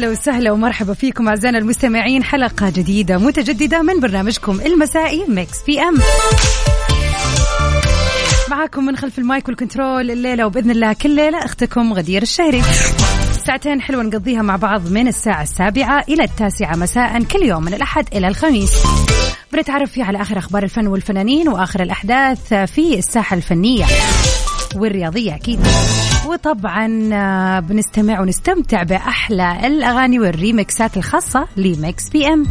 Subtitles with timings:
[0.00, 2.24] هلا وسهلا ومرحبا فيكم أعزائنا المستمعين.
[2.24, 5.94] حلقة جديدة متجددة من برنامجكم المسائي Mix PM.
[8.50, 12.62] معاكم من خلف ال mic وال control الليلة وبإذن الله كل ليلة أختكم غدير الشهري.
[13.46, 18.08] ساعتين حلوة نقضيها مع بعض من الساعة السابعة إلى التاسعة مساء كل يوم من الأحد
[18.14, 18.72] إلى الخميس.
[19.52, 23.84] بنتعرف فيه على آخر أخبار الفن والفنانين وآخر الأحداث في الساحة الفنية.
[24.76, 25.60] والرياضية أكيد.
[26.26, 32.46] وطبعا آه، بنستمع ونستمتع بأحلى الأغاني والريمكسات الخاصة ل Mix PM.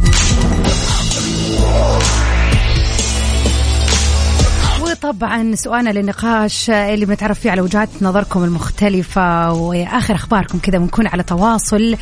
[4.82, 11.22] وطبعا سؤالنا للنقاش اللي بنتعرف فيه على وجهات نظركم المختلفة وآخر أخباركم كذا ونكون على
[11.22, 11.96] تواصل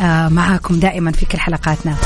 [0.00, 1.96] آه، معاكم دائما في كل حلقاتنا.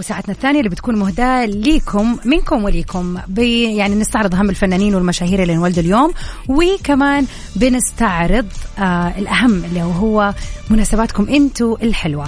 [0.00, 5.82] وساعتنا الثانية اللي بتكون مهداة ليكم منكم وليكم يعني نستعرض أهم الفنانين والمشاهير اللي انولدوا
[5.82, 6.12] اليوم
[6.48, 7.26] وكمان
[7.56, 8.46] بنستعرض
[8.78, 10.34] آه الأهم اللي هو
[10.70, 12.26] مناسباتكم أنتو الحلوة.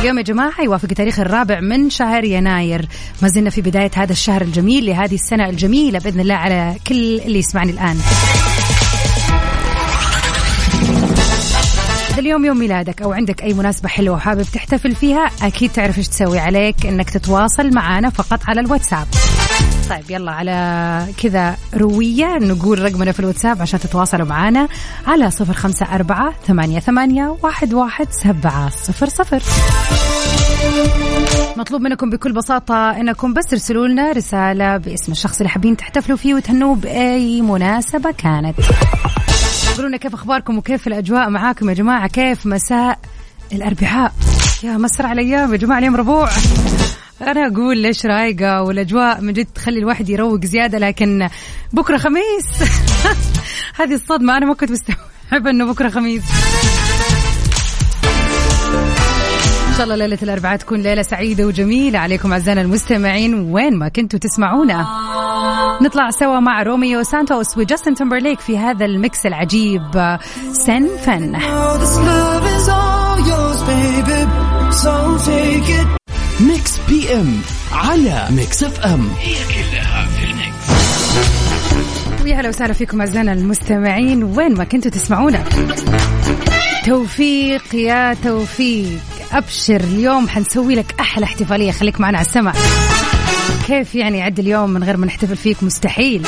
[0.00, 2.88] اليوم يا جماعة يوافق التاريخ الرابع من شهر يناير.
[3.22, 7.38] ما زلنا في بداية هذا الشهر الجميل لهذه السنة الجميلة بإذن الله على كل اللي
[7.38, 7.96] يسمعني الآن.
[12.14, 16.08] إذا اليوم يوم ميلادك أو عندك أي مناسبة حلوة وحابب تحتفل فيها أكيد تعرف إيش
[16.08, 19.06] تسوي عليك إنك تتواصل معنا فقط على الواتساب.
[19.90, 24.68] طيب يلا على كذا روية نقول رقمنا في الواتساب عشان تتواصلوا معنا
[25.06, 29.42] على صفر خمسة أربعة ثمانية, ثمانية واحد, واحد سبعة صفر صفر.
[31.56, 36.34] مطلوب منكم بكل بساطة إنكم بس ترسلوا لنا رسالة باسم الشخص اللي حابين تحتفلوا فيه
[36.34, 38.56] وتهنوه بأي مناسبة كانت.
[39.80, 42.98] لنا كيف أخباركم وكيف الأجواء معاكم يا جماعة؟ كيف مساء
[43.52, 44.12] الأربعاء؟
[44.62, 46.28] يا مسرع الأيام يا جماعة اليوم ربوع.
[47.20, 51.28] أنا أقول ليش رايقة والأجواء من جد تخلي الواحد يروق زيادة لكن
[51.72, 52.70] بكرة خميس.
[53.80, 56.22] هذه الصدمة أنا ما كنت مستوعبة إنه بكرة خميس.
[59.68, 61.98] إن شاء الله ليلة الأربعاء تكون ليلة سعيدة وجميلة.
[61.98, 64.86] عليكم أعزائنا المستمعين وين ما كنتوا تسمعونا.
[65.82, 70.18] نطلع سوا مع روميو سانتوس وجاستن تمبرليك في هذا الميكس العجيب.
[70.52, 71.36] سن فن.
[76.40, 77.40] Mix PM
[77.72, 79.08] على Mix FM.
[79.20, 80.54] هي كلها في ال mix.
[82.24, 84.24] ويا هلا وسهلا فيكم أعزائنا المستمعين.
[84.24, 85.44] وين ما كنتوا تسمعونا.
[86.86, 89.00] توفيق يا توفيق.
[89.32, 90.28] أبشر اليوم.
[90.28, 91.72] حنسوي لك أحلى احتفالية.
[91.72, 92.52] خليك معنا على السمع
[93.66, 96.26] كيف يعني يعد اليوم من غير ما نحتفل فيك؟ مستحيل.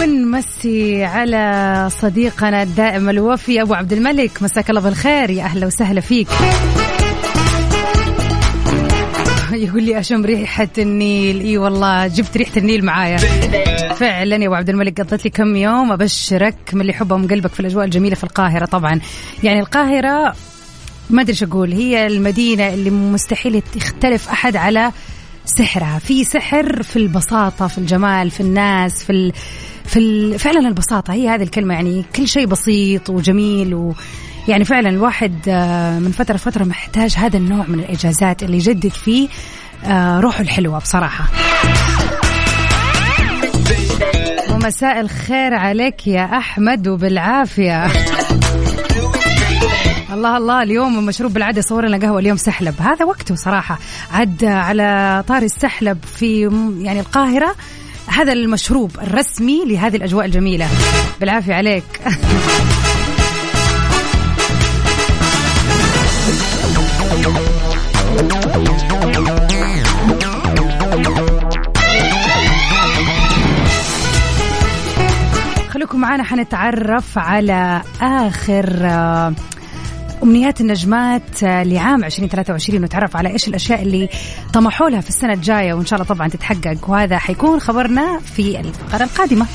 [0.00, 4.42] ونمسي على صديقنا الدائم الوفي أبو عبد الملك.
[4.42, 5.30] مساك الله بالخير.
[5.30, 6.28] يا أهلا وسهلا فيك.
[9.52, 11.40] يقول لي أشم ريحة النيل.
[11.40, 13.16] إي والله جبت ريحة النيل معايا.
[13.94, 17.60] فعلا يا أبو عبد الملك قضيت لي كم يوم أبشرك من اللي يحبهم قلبك في
[17.60, 19.00] الأجواء الجميلة في القاهرة طبعا.
[19.42, 20.34] يعني القاهرة
[21.10, 21.72] ما أدري إيش أقول.
[21.72, 24.92] هي المدينة اللي مستحيل يختلف أحد على
[25.44, 25.98] سحرها.
[25.98, 29.32] في سحر في البساطة في الجمال في الناس في ال...
[29.84, 30.38] في ال...
[30.38, 31.12] فعلا البساطة.
[31.12, 33.94] هي هذه الكلمة يعني كل شيء بسيط وجميل و
[34.48, 39.28] يعني فعلا الواحد آه، من فترة لفترة محتاج هذا النوع من الإجازات اللي يجدد فيه
[39.84, 41.24] آه، روحه الحلوة بصراحة.
[44.50, 47.86] ومساء الخير عليك يا أحمد وبالعافية.
[50.12, 52.74] الله الله اليوم مشروب بالعاده صور لنا قهوة اليوم سحلب.
[52.80, 53.78] هذا وقته صراحة.
[54.12, 56.40] عد على طار السحلب في
[56.80, 57.54] يعني القاهرة.
[58.06, 60.68] هذا المشروب الرسمي لهذه الأجواء الجميلة.
[61.20, 61.84] بالعافية عليك.
[75.70, 78.86] خليكم معنا حنتعرف على آخر
[80.22, 84.08] أمنيات النجمات آه، لعام 2023 ونتعرف على إيش الأشياء اللي
[84.52, 89.04] طمحوا لها في السنة الجاية وإن شاء الله طبعا تتحقق وهذا حيكون خبرنا في الفقرة
[89.04, 89.46] القادمة.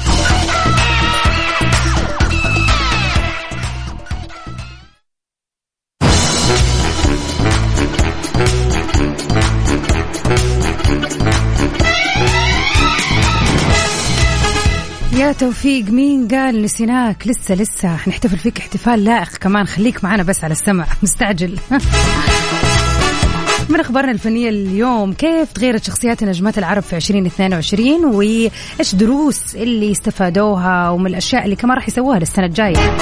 [15.28, 19.66] يا توفيق مين قال نسيناك لسه لسه؟ حنحتفل فيك احتفال لائق كمان.
[19.68, 20.88] خليك معنا بس على السمع.
[21.04, 21.60] مستعجل.
[23.70, 30.90] من أخبارنا الفنية اليوم كيف تغيرت شخصيات نجمات العرب في 2022 وإيش دروس اللي استفادوها؟
[30.90, 32.98] ومن الأشياء اللي كمان راح يسووها للسنة الجاية.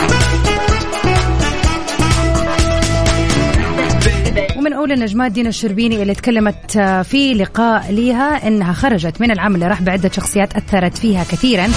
[4.58, 9.68] ومن اولى النجمات دينا الشربيني اللي تكلمت في لقاء ليها إنها خرجت من العام اللي
[9.68, 11.68] راح بعدة شخصيات أثرت فيها كثيرا.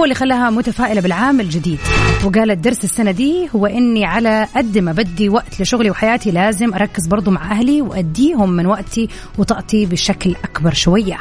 [0.00, 1.78] هو اللي خلاها متفائلة بالعام الجديد.
[2.24, 7.06] وقالت درس السنة دي هو إني على قد ما بدي وقت لشغلي وحياتي لازم أركز
[7.06, 9.08] برضو مع أهلي وأديهم من وقتي
[9.38, 11.16] وطاقتي بشكل أكبر شوية.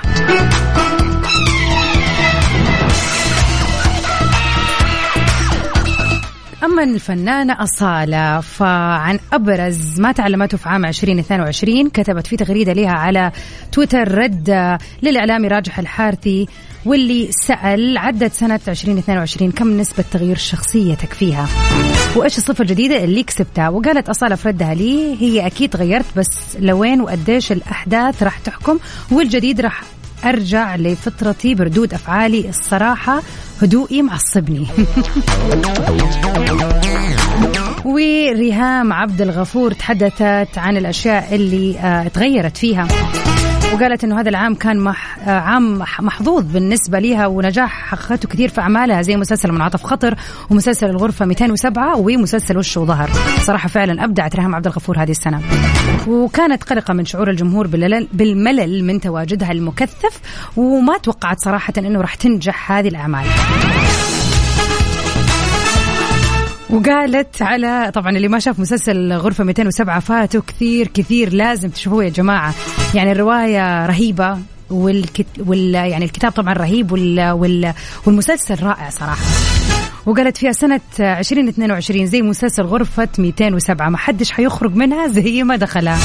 [6.65, 13.31] أما الفنانة أصالة فعن أبرز ما تعلمته في عام 2022 كتبت في تغريدة لها على
[13.71, 16.47] تويتر رد للإعلامي راجح الحارثي
[16.85, 21.47] واللي سأل عدت سنة 2022 كم نسبة تغيير شخصيتك فيها
[22.15, 27.01] وإيش الصفة الجديدة اللي كسبتها؟ وقالت أصالة في ردها لي هي أكيد غيرت بس لوين
[27.01, 28.79] وقديش الأحداث راح تحكم
[29.11, 29.81] والجديد راح
[30.25, 33.21] أرجع لفطرتي بردود افعالي الصراحة
[33.61, 34.67] هدوئي معصبني
[37.85, 42.87] وريهام عبد الغفور تحدثت عن الأشياء اللي آه، تغيرت فيها.
[43.73, 49.01] وقالت إنه هذا العام كان مح عام محظوظ بالنسبة لها ونجاح حققته كثير في أعمالها
[49.01, 50.15] زي مسلسل منعطف خطر
[50.49, 53.09] ومسلسل الغرفة 207 ومسلسل وش وظهر.
[53.41, 55.41] صراحة فعلا أبدعت ريهام عبد الغفور هذه السنة.
[56.07, 57.67] وكانت قلقة من شعور الجمهور
[58.13, 60.19] بالملل من تواجدها المكثف
[60.57, 63.25] وما توقعت صراحة إنه راح تنجح هذه الأعمال.
[66.75, 72.09] وقالت على طبعا اللي ما شاف مسلسل غرفة 207 فاتوا كثير كثير لازم تشوفوه يا
[72.09, 72.53] جماعة.
[72.93, 74.37] يعني الرواية رهيبة
[74.69, 75.25] والكت...
[75.39, 75.73] وال...
[75.75, 77.31] يعني الكتاب طبعا رهيب وال...
[77.31, 77.73] وال...
[78.05, 79.25] والمسلسل رائع صراحة.
[80.05, 85.99] وقالت فيها سنة 2022 زي مسلسل غرفة 207 ما حدش حيخرج منها زي ما دخلها.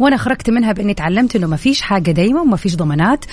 [0.00, 3.24] وأنا خرجت منها بإني تعلمت إنه ما فيش حاجة دايما وما فيش ضمانات.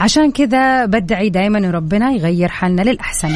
[0.00, 3.28] عشان كذا بدعي دايما ربنا يغير حالنا للأحسن.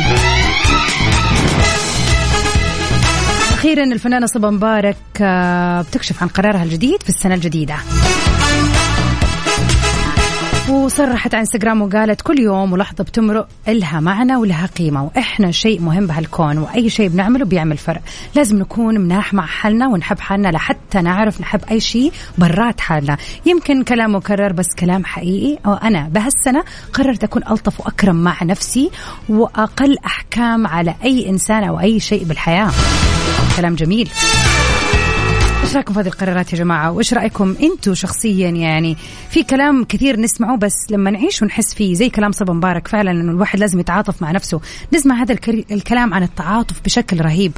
[3.60, 7.74] أخيرا الفنانة صبا مبارك آه، بتكشف عن قرارها الجديد في السنة الجديدة.
[10.68, 16.06] وصرحت على إنستغرام وقالت كل يوم ولحظة بتمرق إلها معنى ولها قيمة وإحنا شيء مهم
[16.06, 18.00] بهالكون وأي شيء بنعمله بيعمل فرق.
[18.34, 23.16] لازم نكون مناح مع حالنا ونحب حالنا لحتى نعرف نحب أي شيء برات حالنا.
[23.46, 28.90] يمكن كلام مكرر بس كلام حقيقي وأنا بهالسنة قررت أكون ألطف وأكرم مع نفسي
[29.28, 32.70] وأقل أحكام على أي إنسان أو أي شيء بالحياة.
[33.60, 34.10] كلام جميل.
[35.62, 38.96] إيش رأيكم في هذه القرارات يا جماعة؟ وإيش رأيكم أنتم شخصيا يعني؟
[39.30, 43.32] في كلام كثير نسمعه بس لما نعيش ونحس فيه زي كلام صبا مبارك فعلا إنه
[43.32, 44.60] الواحد لازم يتعاطف مع نفسه.
[44.94, 45.32] نسمع هذا
[45.70, 47.52] الكلام عن التعاطف بشكل رهيب.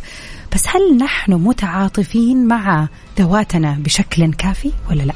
[0.55, 2.89] بس هل نحن متعاطفين مع
[3.19, 5.15] ذواتنا بشكل كافي ولا لا؟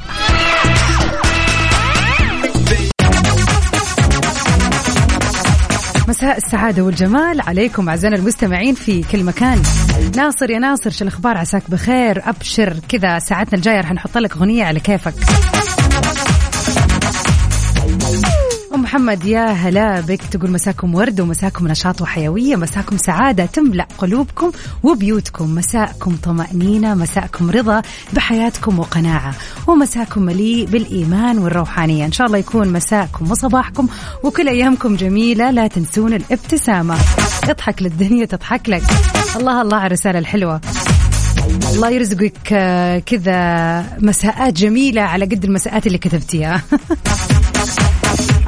[6.09, 7.41] مساء السعادة والجمال.
[7.41, 9.63] عليكم أعزائنا المستمعين في كل مكان.
[10.17, 12.23] ناصر يا ناصر شو الأخبار؟ عساك بخير.
[12.29, 12.77] أبشر.
[12.89, 15.15] كذا ساعتنا الجاية رح نحط لك أغنية على كيفك.
[18.87, 20.23] محمد يا هلا بك.
[20.23, 24.53] تقول مساكم ورد ومساكم نشاط وحيوية مساكم سعادة تملأ قلوبكم
[24.83, 25.55] وبيوتكم.
[25.55, 29.35] مساءكم طمأنينة مساءكم رضا بحياتكم وقناعة
[29.67, 32.05] ومساكم مليء بالإيمان والروحانية.
[32.05, 33.89] إن شاء الله يكون مساءكم وصباحكم
[34.23, 35.51] وكل أيامكم جميلة.
[35.51, 36.97] لا تنسون الابتسامة.
[37.45, 38.83] اضحك للدنيا تضحك لك.
[39.37, 40.61] الله الله على الرسالة الحلوة.
[41.75, 46.63] الله يرزقك آه، كذا مساءات جميلة على قد المساءات اللي كتبتيها.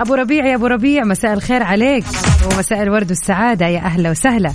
[0.00, 2.04] أبو ربيع يا أبو ربيع مساء الخير عليك.
[2.52, 4.52] ومساء الورد والسعادة يا أهلا وسهلا.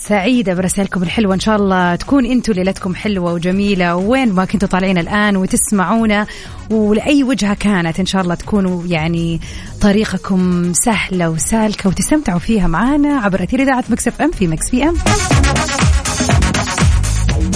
[0.00, 3.96] سعيدة برسائلكم الحلوة إن شاء الله تكون أنتم ليلتكم حلوة وجميلة.
[3.96, 6.26] وين ما كنتوا طالعين الآن وتسمعونا
[6.70, 9.40] ولأي وجهة كانت إن شاء الله تكونوا يعني
[9.80, 14.94] طريقكم سهلة وسالكة وتستمتعوا فيها معنا عبر أثير إذاعة Mix FM في Mix PM.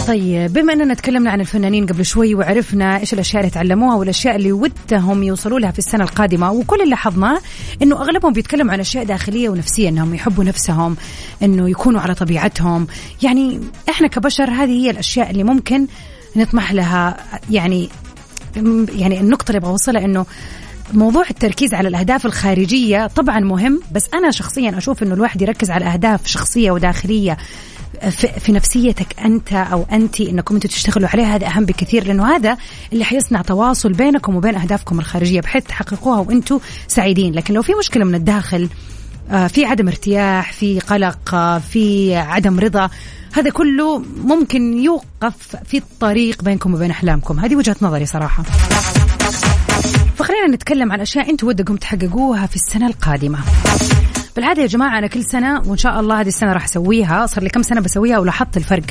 [0.08, 4.52] طيب بما أننا تكلمنا عن الفنانين قبل شوي وعرفنا إيش الأشياء اللي تعلموها والأشياء اللي
[4.52, 7.40] ودهم يوصلوا لها في السنة القادمة وكل اللي لاحظناه
[7.82, 10.96] إنه أغلبهم بيتكلموا عن أشياء داخلية ونفسية إنهم يحبوا نفسهم
[11.42, 12.86] إنه يكونوا على طبيعتهم.
[13.22, 15.86] يعني إحنا كبشر هذه هي الأشياء اللي ممكن
[16.36, 17.16] نطمح لها.
[17.50, 17.88] يعني
[18.96, 20.26] يعني النقطة اللي أبغى اوصلها إنه
[20.94, 25.84] موضوع التركيز على الأهداف الخارجية طبعا مهم بس أنا شخصيا أشوف إنه الواحد يركز على
[25.84, 27.36] أهداف شخصية وداخلية.
[28.40, 32.56] في, نفسيتك أنت أو أنت إنكم أنتم تشتغلوا عليها هذا أهم بكثير لأنه هذا
[32.92, 37.34] اللي حيصنع تواصل بينكم وبين أهدافكم الخارجية بحيث تحققوها وأنتم سعيدين.
[37.34, 38.68] لكن لو في مشكلة من الداخل
[39.30, 42.90] آه، في عدم ارتياح في قلق آه، في عدم رضا
[43.32, 47.40] هذا كله ممكن يوقف في الطريق بينكم وبين أحلامكم.
[47.40, 48.42] هذه وجهة نظري صراحة.
[50.16, 53.38] فخلينا نتكلم عن أشياء أنتم ودكم تحققوها في السنة القادمة.
[54.38, 57.26] بالعادة يا جماعة أنا كل سنة وإن شاء الله هذه السنة راح أسويها.
[57.26, 58.84] صار لي كم سنة بسويها ولاحظت الفرق.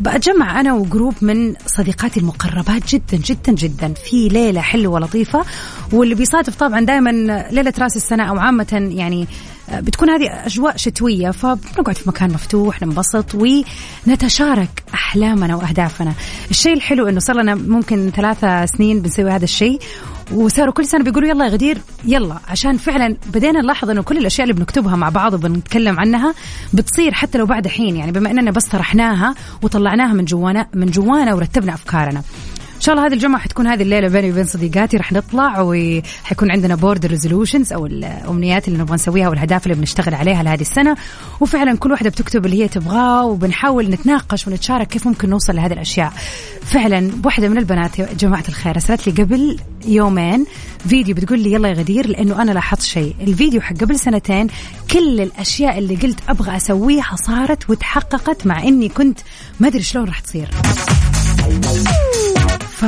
[0.00, 3.94] بتجمع أنا وجروب من صديقاتي المقربات جدا جدا جدا.
[3.94, 5.44] في ليلة حلوة لطيفة
[5.92, 7.10] واللي بيصادف طبعا دائما
[7.50, 9.26] ليلة رأس السنة أو عامة يعني
[9.72, 11.30] بتكون هذه أجواء شتوية.
[11.30, 16.12] فبنقعد في مكان مفتوح ننبسط ونتشارك أحلامنا وأهدافنا.
[16.50, 19.80] الشيء الحلو إنه صار لنا ممكن ثلاثة سنين بنسوي هذا الشيء
[20.34, 22.36] وصاروا كل سنة بيقولوا يلا يا غدير يلا.
[22.48, 26.34] عشان فعلا بدينا نلاحظ إنه كل الأشياء اللي بنكتبها مع بعض وبنتكلم عنها
[26.72, 31.34] بتصير حتى لو بعد حين يعني بما إننا بس طرحناها وطلعناها من جوانا من جوانا
[31.34, 32.22] ورتبنا أفكارنا.
[32.82, 34.96] شاء الله هذه الجمعة حتكون هذه الليلة بيني وبين صديقاتي.
[34.96, 40.42] رح نطلع وحيكون عندنا board resolutions أو الأمنيات اللي نبغى نسويها والاهداف اللي بنشتغل عليها
[40.42, 40.96] لهذه السنة.
[41.40, 46.12] وفعلا كل واحدة بتكتب اللي هي تبغاه وبنحاول نتناقش ونتشارك كيف ممكن نوصل لهذه الأشياء.
[46.62, 50.46] فعلا واحدة من البنات يا جماعة الخير ارسلت لي قبل يومين
[50.88, 53.14] فيديو بتقول لي يلا يا غدير لأنه أنا لاحظت شيء.
[53.20, 54.46] الفيديو حق قبل سنتين
[54.92, 59.18] كل الأشياء اللي قلت أبغى أسويها صارت وتحققت مع إني كنت
[59.60, 60.48] ما أدري شلون راح تصير.
[62.82, 62.84] ف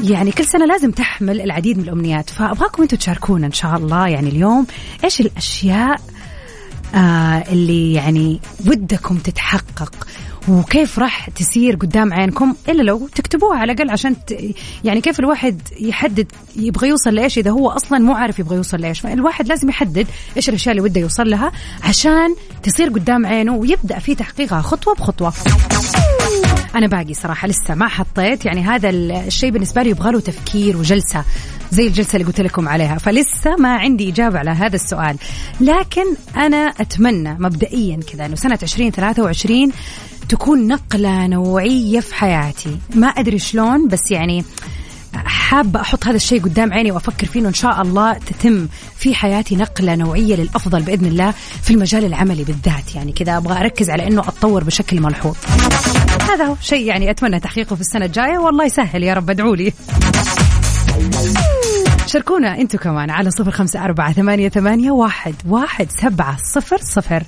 [0.00, 2.30] يعني كل سنة لازم تحمل العديد من الأمنيات.
[2.30, 4.66] فأبغاكم أنتم تشاركونا إن شاء الله يعني اليوم
[5.04, 6.00] إيش الأشياء
[6.94, 10.06] آه اللي يعني ودكم تتحقق
[10.48, 14.34] وكيف راح تسير قدام عينكم إلا لو تكتبوها على الأقل عشان ت...
[14.84, 19.06] يعني كيف الواحد يحدد يبغى يوصل لإيش إذا هو أصلا مو عارف يبغى يوصل لإيش.
[19.06, 20.06] الواحد لازم يحدد
[20.36, 25.32] إيش الأشياء اللي وده يوصل لها عشان تصير قدام عينه ويبدأ في تحقيقها خطوة بخطوة.
[26.74, 28.44] أنا باقي صراحة لسه ما حطيت.
[28.44, 31.24] يعني هذا الشيء بالنسبة لي يبغى له تفكير وجلسة
[31.70, 32.98] زي الجلسة اللي قلت لكم عليها.
[32.98, 35.16] فلسه ما عندي إجابة على هذا السؤال.
[35.60, 36.04] لكن
[36.36, 39.72] أنا أتمنى مبدئيا كذا إنه سنة 2023
[40.28, 42.78] تكون نقلة نوعية في حياتي.
[42.94, 44.44] ما أدري شلون بس يعني
[45.14, 49.94] حابة أحط هذا الشيء قدام عيني وأفكر فيه إن شاء الله تتم في حياتي نقلة
[49.94, 52.94] نوعية للأفضل بإذن الله في المجال العملي بالذات.
[52.94, 55.36] يعني كذا أبغى أركز على إنه أتطور بشكل ملحوظ.
[56.30, 58.38] هذا هو شيء يعني أتمنى تحقيقه في السنة الجاية.
[58.38, 59.72] والله يسهل يا رب ادعوا لي.
[62.06, 67.22] شاركونا أنتم كمان على صفر خمسة أربعة ثمانية, ثمانية واحد, واحد سبعة صفر صفر.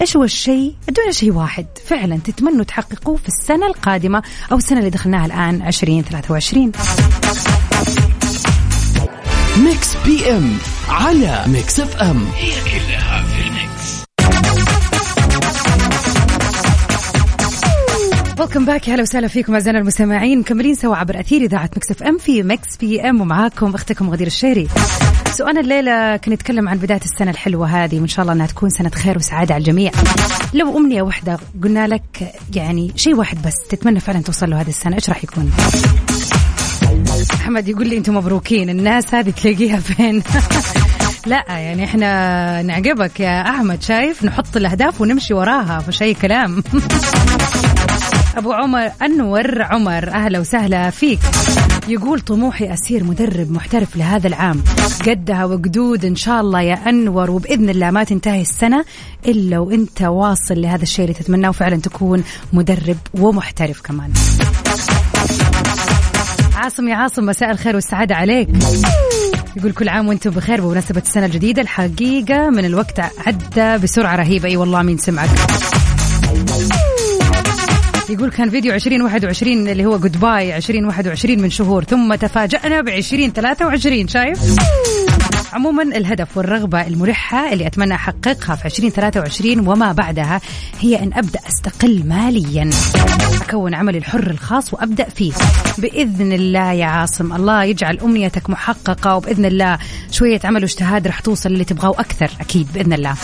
[0.00, 1.66] إيش هو الشيء؟ ادونا شيء واحد.
[1.86, 4.22] فعلا تتمنوا تحققوه في السنة القادمة
[4.52, 6.72] أو السنة اللي دخلناها الآن عشرين ثلاثة وعشرين.
[9.56, 12.26] Mix PM على Mix FM.
[12.36, 13.24] هي كلها
[18.40, 22.42] welcome back هلا وسهلا فيكم أعزائنا المستمعين مكملين سوا عبر أثير إذاعة Mix FM في
[22.42, 24.68] Mix PM ومعاكم أختكم غدير الشهري.
[25.32, 28.90] سؤالنا الليلة كان يتكلم عن بداية السنة الحلوة هذه وإن شاء الله إنها تكون سنة
[28.90, 29.90] خير وسعادة على الجميع.
[30.54, 34.96] لو أمنية واحدة قلنا لك يعني شيء واحد بس تتمنى فعلا توصل له هذه السنة
[34.96, 35.52] إيش راح يكون؟
[37.34, 40.22] أحمد يقول لي أنتم مبروكين الناس هذه تلاقيها فين؟
[41.26, 46.62] لا يعني إحنا نعقبك يا أحمد شايف نحط الأهداف ونمشي وراها فش اي كلام
[48.38, 51.18] أبو عمر أنور عمر أهلا وسهلا فيك.
[51.88, 54.62] يقول طموحي أسير مدرب محترف لهذا العام.
[55.06, 58.84] قدها وقدود إن شاء الله يا أنور وبإذن الله ما تنتهي السنة
[59.26, 64.12] إلا وإنت واصل لهذا الشيء اللي تتمناه وفعلا تكون مدرب ومحترف كمان.
[66.54, 68.48] عاصم يا عاصم مساء الخير والسعادة عليك.
[69.56, 71.62] يقول كل عام وإنتم بخير بمناسبة السنة الجديدة.
[71.62, 74.48] الحقيقة من الوقت عدى بسرعة رهيبة.
[74.48, 75.28] إي والله مين سمعك.
[78.08, 84.08] يقول كان فيديو 2021 اللي هو جود باي 2021 من شهور ثم تفاجأنا ب 2023
[84.08, 84.38] شايف؟
[85.52, 90.40] عموما الهدف والرغبة الملحة اللي أتمنى أحققها في 2023 وما بعدها
[90.80, 92.70] هي أن أبدأ أستقل ماليا
[93.42, 95.32] أكون عملي الحر الخاص وأبدأ فيه
[95.78, 99.78] بإذن الله يا عاصم الله يجعل أمنيتك محققة وبإذن الله
[100.10, 103.14] شوية عمل واجتهاد رح توصل اللي تبغاه أكثر أكيد بإذن الله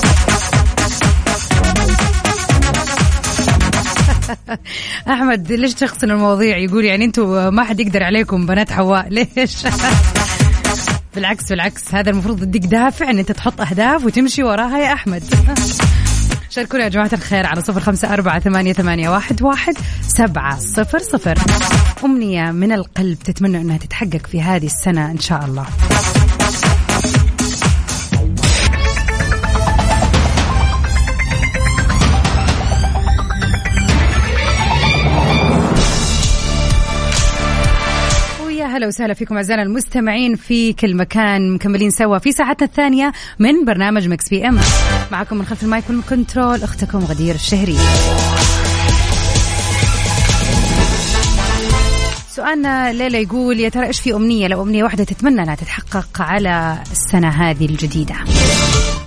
[5.08, 9.56] أحمد ليش تشخصن المواضيع؟ يقول يعني أنتم ما حد يقدر عليكم بنات حواء ليش؟
[11.14, 11.94] بالعكس بالعكس.
[11.94, 15.22] هذا المفروض يديك دافع إن أنت تحط أهداف وتمشي وراها يا أحمد.
[16.50, 21.38] شاركونا يا جماعة الخير على صفر خمسة أربعة ثمانية, ثمانية واحد, واحد سبعة صفر صفر.
[22.04, 25.66] أمنية من القلب تتمنى أنها تتحقق في هذه السنة إن شاء الله.
[38.74, 41.52] هلا وسهلا فيكم أعزائنا المستمعين في كل مكان.
[41.54, 44.60] مكملين سوا في ساعتنا الثانية من برنامج Mix PM.
[45.12, 47.76] معكم من خلف ال mic وال control أختكم غدير الشهري.
[52.36, 56.78] سؤالنا الليلة يقول يا ترى إيش في أمنية؟ لو أمنية واحدة تتمنى أنها تتحقق على
[56.92, 58.14] السنة هذه الجديدة.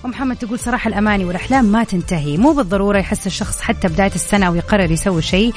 [0.04, 2.38] ومحمد تقول صراحة الأماني والأحلام ما تنتهي.
[2.38, 5.54] مو بالضرورة يحس الشخص حتى بداية السنة ويقرر يسوي شيء.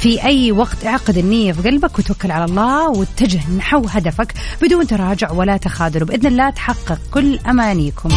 [0.00, 5.32] في أي وقت اعقد النية في قلبك وتوكل على الله واتجه نحو هدفك بدون تراجع
[5.32, 6.02] ولا تخاذل.
[6.02, 8.08] وبإذن الله تحقق كل أمانيكم.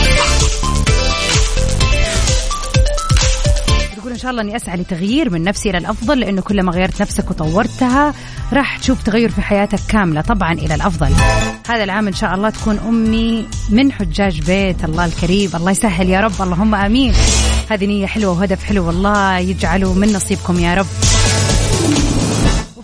[4.02, 7.32] تقول إن شاء الله إني أسعى لتغيير من نفسي إلى الأفضل لأنه كلما غيرت نفسك
[7.32, 8.14] وطورتها
[8.54, 11.12] راح تشوف تغير في حياتك كاملة طبعا إلى الأفضل.
[11.70, 16.20] هذا العام إن شاء الله تكون أمي من حجاج بيت الله الكريم الله يسهل يا
[16.20, 17.14] رب اللهم آمين.
[17.70, 20.88] هذه نية حلوة وهدف حلو والله يجعله من نصيبكم يا رب.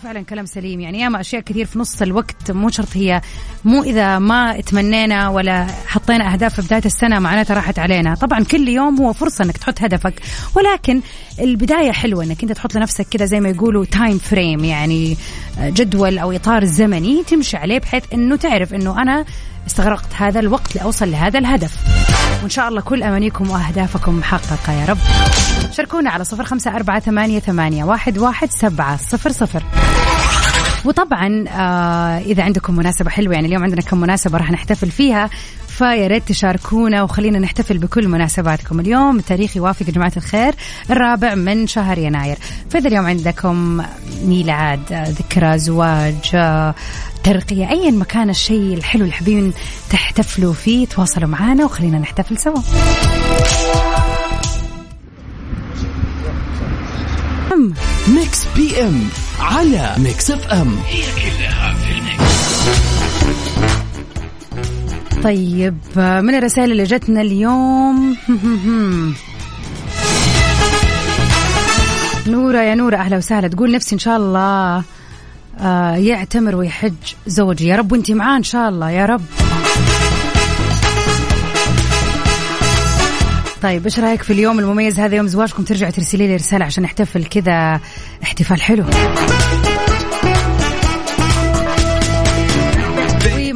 [0.07, 0.79] فعلا كلام سليم.
[0.79, 3.21] يعني ياما أشياء كثير في نص الوقت مو شرط هي
[3.65, 8.15] مو إذا ما تمنينا ولا حطينا أهداف في بداية السنة معناتها راحت علينا.
[8.15, 10.21] طبعا كل يوم هو فرصة إنك تحط هدفك
[10.55, 11.01] ولكن
[11.39, 15.17] البداية حلوة إنك أنت تحط لنفسك كذا زي ما يقولوا time frame يعني
[15.59, 19.25] جدول أو إطار زمني تمشي عليه بحيث إنه تعرف إنه أنا
[19.67, 21.75] استغرقت هذا الوقت لأوصل لهذا الهدف.
[22.41, 24.97] وإن شاء الله كل أمانيكم وأهدافكم محققه يا رب.
[25.71, 29.63] شاركونا على صفر خمسة أربعة ثمانية, ثمانية واحد, واحد سبعة صفر صفر.
[30.85, 35.29] وطبعا آه إذا عندكم مناسبة حلوة يعني اليوم عندنا كم مناسبة راح نحتفل فيها
[35.67, 38.79] فيا ريت تشاركونا وخلينا نحتفل بكل مناسباتكم.
[38.79, 40.53] اليوم التاريخ يوافق يا جماعة الخير
[40.89, 42.37] الرابع من شهر يناير.
[42.69, 43.83] فإذا اليوم عندكم
[44.23, 46.37] ميلاد ذكرى زواج
[47.23, 49.53] ترقية أيا ما كان الشيء الحلو اللي حابين
[49.89, 52.61] تحتفلوا فيه تواصلوا معنا وخلينا نحتفل سوا.
[58.07, 59.03] Mix PM
[59.39, 62.47] على Mix FM هي كلها في ال mix
[65.23, 68.17] طيب من الرسائل اللي جتنا اليوم؟
[72.27, 73.47] نورة يا نورة أهلا وسهلا.
[73.47, 74.83] تقول نفسي إن شاء الله
[75.59, 76.93] آه، يعتمر ويحج
[77.27, 77.67] زوجي.
[77.67, 79.21] يا رب وانت معاه إن شاء الله يا رب.
[83.61, 87.25] طيب إيش رأيك في اليوم المميز هذا يوم زواجكم؟ ترجع ترسلي لي رسالة عشان نحتفل
[87.25, 87.79] كذا
[88.23, 88.83] احتفال حلو.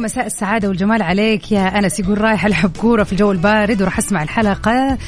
[0.02, 2.00] مساء السعادة والجمال عليك يا أنس.
[2.00, 4.98] يقول رايح ألعب كورة في الجو البارد وراح أسمع الحلقة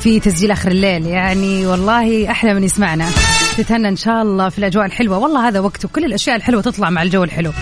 [0.00, 1.06] في تسجيل آخر الليل.
[1.06, 3.06] يعني والله أحلى من يسمعنا.
[3.56, 5.18] تتهنى إن شاء الله في الأجواء الحلوة.
[5.18, 7.52] والله هذا وقته كل الأشياء الحلوة تطلع مع الجو الحلو.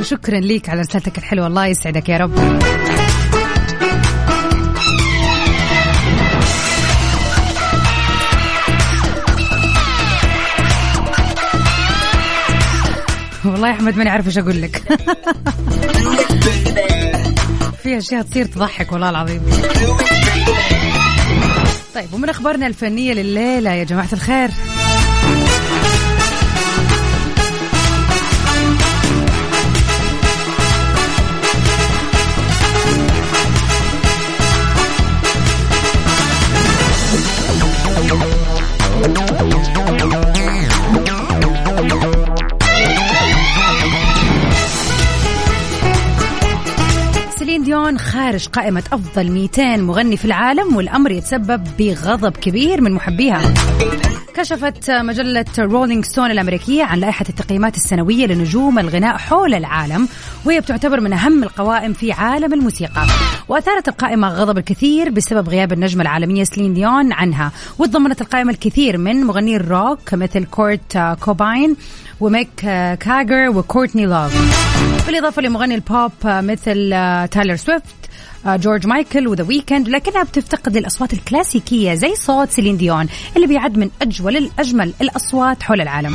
[0.00, 1.46] وشكرا ليك على رسالتك الحلوة.
[1.46, 2.60] الله يسعدك يا رب.
[13.44, 14.76] والله يا أحمد ماني عارف إيش أقول لك.
[17.82, 19.42] في أشياء تصير تضحك والله العظيم.
[21.94, 24.50] طيب ومن أخبارنا الفنية لليلة يا جماعة الخير.
[47.70, 53.54] ديون خارج قائمة أفضل 200 مغني في العالم والأمر يتسبب بغضب كبير من محبيها.
[54.34, 60.08] كشفت مجلة رولينج ستون الأمريكية عن لائحة التقييمات السنوية لنجوم الغناء حول العالم
[60.44, 63.06] وهي بتعتبر من أهم القوائم في عالم الموسيقى.
[63.48, 67.52] وأثارت القائمة غضب الكثير بسبب غياب النجمة العالمية سلين ديون عنها.
[67.78, 71.76] وتضمنت القائمة الكثير من مغني الروك مثل كورت كوباين
[72.20, 72.48] وميك
[73.00, 76.90] كاجر وكورتني لوف بالإضافة لمغني البوب مثل
[77.30, 77.84] تايلر سويفت
[78.46, 79.88] جورج مايكل وذا ويكند.
[79.88, 85.80] لكنها بتفتقد للأصوات الكلاسيكية زي صوت سيلين ديون اللي بيعد من أجول الأجمل الأصوات حول
[85.80, 86.14] العالم.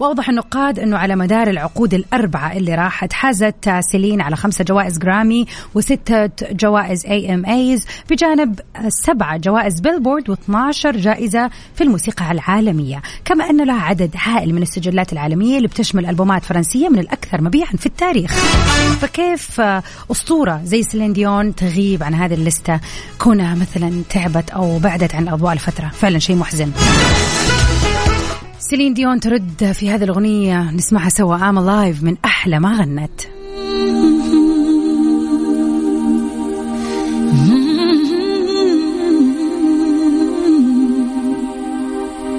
[0.00, 5.46] واوضح النقاد إنه على مدار العقود الأربعة اللي راحت حازت سيلين على خمسة جوائز جرامي
[5.74, 13.02] وستة جوائز AMAs بجانب سبعة جوائز بيلبورد و12 جائزة في الموسيقى العالمية.
[13.24, 17.72] كما انه لها عدد هائل من السجلات العالمية اللي بتشمل ألبومات فرنسية من الأكثر مبيعا
[17.72, 18.32] في التاريخ.
[19.00, 19.60] فكيف
[20.10, 22.80] أسطورة زي سيلين ديون تغيب عن هذه اللستة؟
[23.18, 26.72] كونها مثلا تعبت أو بعدت عن الاضواء لفتره فعلا شيء محزن.
[28.70, 30.70] سيلين ديون ترد في هذه الأغنية.
[30.70, 31.36] نسمعها سوا.
[31.36, 33.20] I'm Alive من أحلى ما غنت.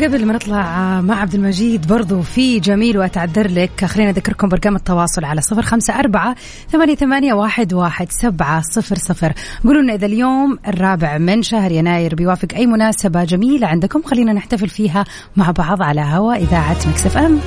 [0.09, 3.85] وقبل ما نطلع مع عبد المجيد برضو في جميل وأتعذر لك.
[3.85, 6.37] خلينا أذكركم برقم التواصل على صفر خمسة أربعة
[6.71, 9.33] ثمانية, ثمانية واحد, واحد سبعة صفر صفر.
[9.65, 14.69] قولوا لنا إذا اليوم الرابع من شهر يناير بيوافق أي مناسبة جميلة عندكم خلينا نحتفل
[14.69, 15.05] فيها
[15.37, 17.39] مع بعض على هوا إذاعة مكسف أم.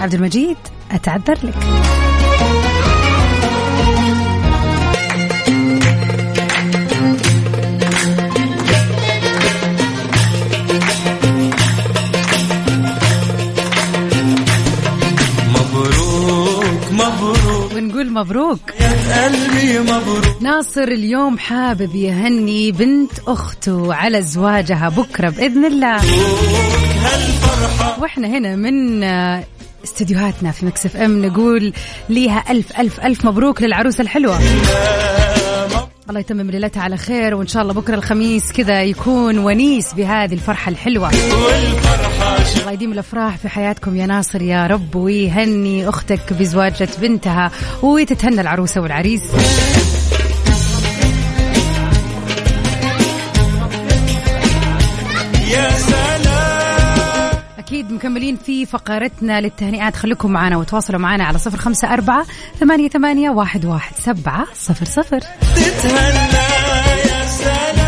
[0.00, 0.56] عبد المجيد
[0.90, 2.07] أتعذر لك.
[18.08, 18.60] ونقول مبروك.
[18.80, 20.42] يا قلبي مبروك.
[20.42, 26.00] ناصر اليوم حابب يهني بنت أخته على زواجها بكرة بإذن الله.
[28.00, 29.44] وإحنا هنا من آه،
[29.84, 31.72] استديوهاتنا في مكسف أم نقول
[32.08, 34.38] ليها ألف ألف ألف مبروك للعروسة الحلوة.
[36.08, 40.70] الله يتمم ليلتها على خير وإن شاء الله بكرة الخميس كذا يكون ونيس بهذه الفرحة
[40.70, 41.10] الحلوة.
[42.60, 47.50] الله يديم الأفراح في حياتكم يا ناصر يا رب ويهني أختك بزواجة بنتها
[47.82, 49.22] وتتهنى العروسة والعريس.
[57.98, 59.96] مكملين في فقرتنا للتهنئات.
[59.96, 62.26] خليكم معنا وتواصلوا معنا على صفر خمسة أربعة
[62.60, 63.64] ثمانية, واحد
[63.98, 65.20] سبعة صفر صفر.
[65.20, 66.38] تتهنى
[67.08, 67.87] يا سلام.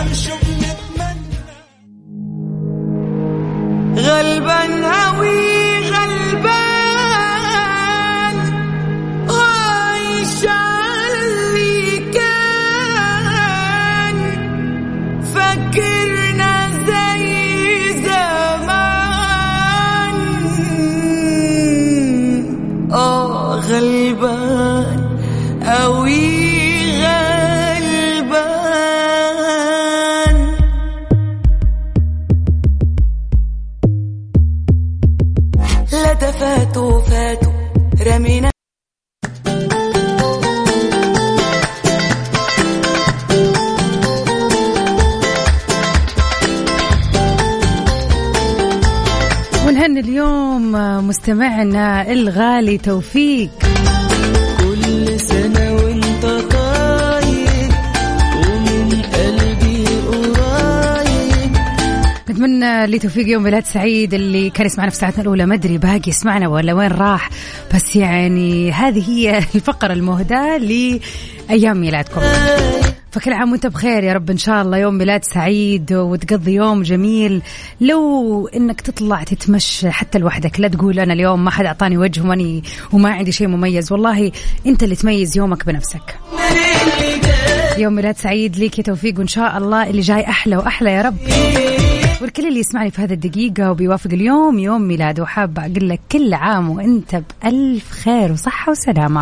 [49.80, 50.72] ونهني اليوم
[51.08, 53.50] مستمعنا الغالي توفيق.
[62.40, 65.46] نتمنى لتوفيق يوم ميلاد سعيد اللي كان يسمعنا في ساعتنا الأولى.
[65.46, 67.30] ما أدري باقي يسمعنا ولا وين راح
[67.74, 72.20] بس يعني هذه هي الفقرة المهداة لأيام ميلادكم.
[73.10, 74.78] فكل عام وأنت بخير يا رب إن شاء الله.
[74.78, 77.42] يوم ميلاد سعيد وتقضي يوم جميل.
[77.80, 82.62] لو إنك تطلع تتمشى حتى لوحدك لا تقول أنا اليوم ما حد أعطاني وجه وماني
[82.92, 83.92] وما عندي شيء مميز.
[83.92, 84.32] والله
[84.66, 86.18] أنت اللي تميز يومك بنفسك.
[87.78, 91.16] يوم ميلاد سعيد ليك يا توفيق وإن شاء الله اللي جاي أحلى وأحلى يا رب.
[92.20, 95.22] والكل اللي يسمعني في هذه الدقيقة وبيوافق اليوم يوم ميلاده.
[95.22, 99.20] وحابة أقول لك كل عام وأنت بألف خير وصحة وسلامة.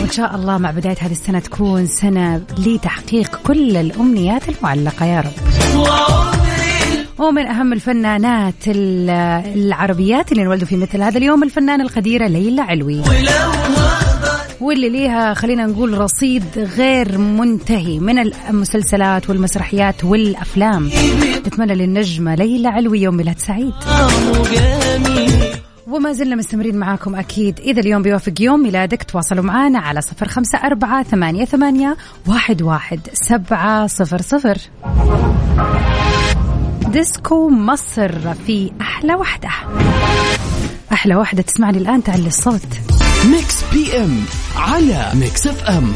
[0.00, 5.06] وإن شاء الله مع بداية هذه السنة تكون سنة لتحقيق كل الأمنيات المعلقة.
[5.06, 6.43] يا رب.
[7.18, 9.10] ومن أهم الفنانات ال-
[9.56, 13.02] العربيات اللي انولدوا في مثل هذا اليوم الفنانة القديرة ليلى علوي.
[14.60, 20.90] واللي ليها خلينا نقول رصيد غير منتهي من المسلسلات والمسرحيات والأفلام.
[21.46, 23.72] نتمنى للنجمة ليلى علوي يوم ميلاد سعيد.
[25.86, 30.58] وما زلنا مستمرين معاكم أكيد إذا اليوم بيوافق يوم ميلادك تواصلوا معنا على صفر خمسة
[30.58, 31.96] أربعة ثمانية, ثمانية
[32.26, 34.58] واحد, واحد سبعة صفر صفر.
[36.94, 39.48] ديسكو مصر في أحلى وحدة.
[40.92, 42.66] أحلى وحدة تسمعني الآن تعلي الصوت.
[43.24, 44.24] Mix PM
[44.56, 45.92] على Mix FM.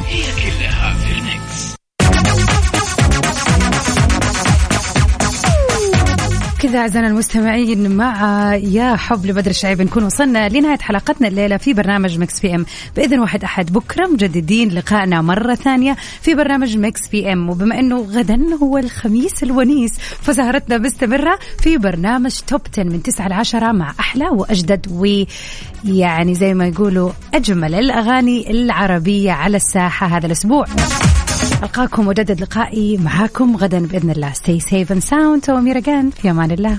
[6.68, 12.18] كذا أعزائنا المستمعين مع يا حب لبدر الشعيب نكون وصلنا لنهاية حلقتنا الليلة في برنامج
[12.18, 12.66] Mix PM.
[12.96, 17.50] بإذن واحد أحد بكرة مجددين لقائنا مرة ثانية في برنامج Mix PM.
[17.50, 23.32] وبما أنه غدا هو الخميس الونيس فسهرتنا مستمرة في برنامج Top 10 من 9 ل
[23.32, 24.86] 10 مع أحلى وأجدد
[25.84, 30.66] ويعني زي ما يقولوا أجمل الأغاني العربية على الساحة هذا الأسبوع.
[31.62, 34.32] ألقاكم وجدد لقائي معاكم غدا بإذن الله.
[34.32, 35.48] Stay safe and sound.
[35.48, 36.78] وأميرة في أمان الله.